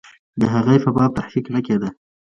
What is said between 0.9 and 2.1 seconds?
باب تحقیق نه کېده.